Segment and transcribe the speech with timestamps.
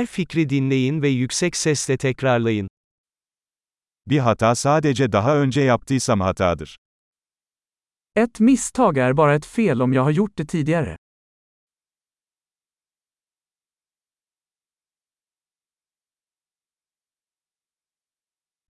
[0.00, 2.68] Her fikri dinleyin ve yüksek sesle tekrarlayın.
[4.06, 6.76] Bir hata sadece daha önce yaptıysam hatadır.
[8.16, 10.96] Ett misstag är bara ett fel om jag har gjort det tidigare.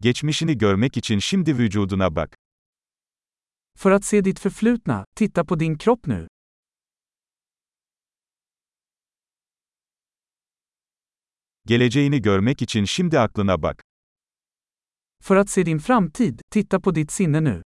[0.00, 2.34] Geçmişini görmek için şimdi vücuduna bak.
[3.78, 6.28] För att se ditt förflutna, titta på din kropp nu.
[11.70, 13.82] Geleceğini görmek için şimdi aklına bak.
[15.22, 17.62] För att se din framtid, titta på ditt sinne nu.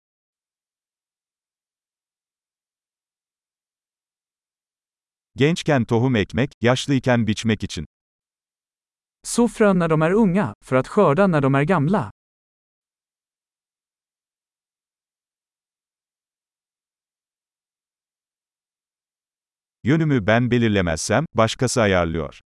[5.35, 7.85] Gençken tohum ekmek, yaşlıyken biçmek için.
[9.23, 12.11] Så frön när de är unga, för att skörda när de är gamla.
[19.83, 22.44] Yönümü ben belirlemezsem, başkası ayarlıyor.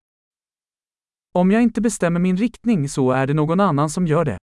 [1.38, 4.38] Om jag inte bestämmer min riktning så är det någon annan som gör det.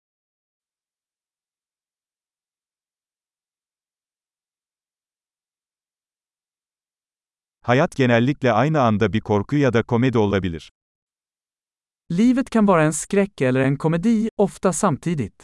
[7.61, 10.69] Hayat genellikle aynı anda bir korku ya da komedi olabilir.
[12.09, 15.43] Livet kan vara en skräck eller en komedi, ofta samtidigt.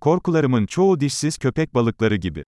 [0.00, 2.44] Korkularımın çoğu dişsiz köpek balıkları gibi.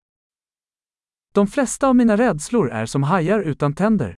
[1.35, 4.16] De flesta av mina rädslor är som hajar utan tänder.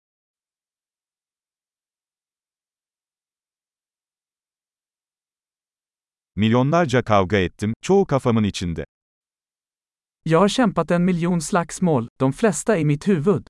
[6.35, 8.85] Milyonlarca kavga ettim, çoğu kafamın içinde.
[10.23, 13.47] Jag har kämpat en miljon slagsmål, de flesta i mitt huvud.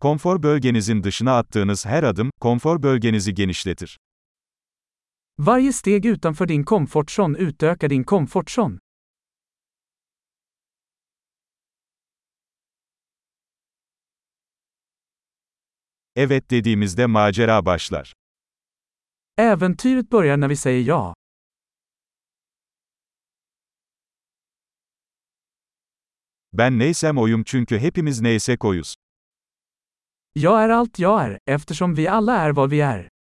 [0.00, 3.98] Konfor bölgenizin dışına attığınız her adım, konfor bölgenizi genişletir.
[5.42, 8.78] Varje steg utanför din komfortzon utökar din komfortzon.
[16.14, 18.12] Evet dediğimizde macera başlar.
[19.38, 21.14] Äventyret börjar när vi säger ja.
[26.52, 28.94] Ben neysem oyum çünkü hepimiz neysek oyuz.
[30.32, 33.19] Jag är allt jag är, eftersom vi alla är vad vi är.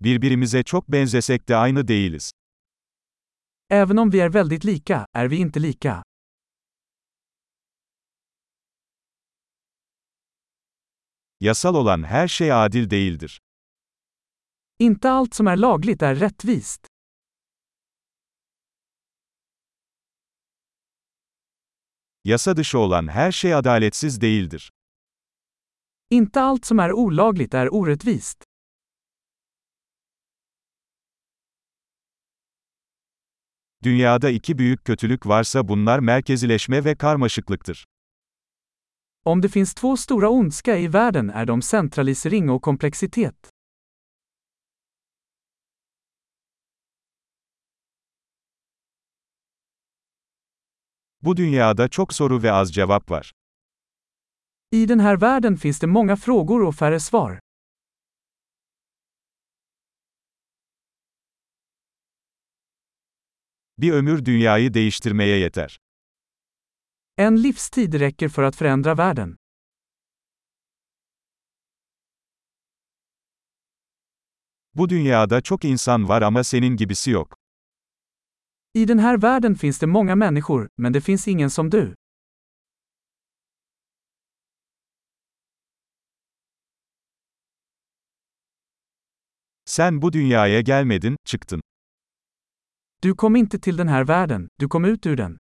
[0.00, 2.30] Birbirimize çok benzesek de aynı değiliz.
[3.70, 6.02] Även om vi är väldigt lika, är vi inte lika.
[11.40, 13.38] Yasal olan her şey adil değildir.
[14.78, 16.86] Inte allt som är lagligt är rättvist.
[22.24, 24.70] Yasa dışı olan her şey adaletsiz değildir.
[26.10, 28.47] Inte allt som är olagligt är orättvist.
[33.84, 37.84] Dünyada iki büyük kötülük varsa bunlar merkezileşme ve karmaşıklıktır.
[39.24, 43.34] Om det finns två stora ondska i världen är de centralisering och komplexitet.
[51.22, 53.32] Bu dünyada çok soru ve az cevap var.
[54.72, 57.38] I den här världen finns det många frågor och färre svar.
[63.78, 65.78] Bir ömür dünyayı değiştirmeye yeter.
[67.18, 69.36] En livstid räcker för att förändra världen.
[74.74, 77.34] Bu dünyada çok insan var ama senin gibisi yok.
[78.74, 81.94] I den här världen finns det många människor, men det finns ingen som du.
[89.64, 91.60] Sen bu dünyaya gelmedin, çıktın.
[93.02, 95.38] Du kom inte till den här världen, du kom ut ur den.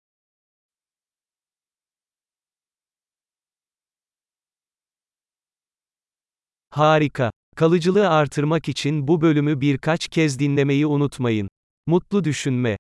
[6.71, 7.31] Harika.
[7.57, 11.49] Kalıcılığı artırmak için bu bölümü birkaç kez dinlemeyi unutmayın.
[11.87, 12.77] Mutlu düşünme.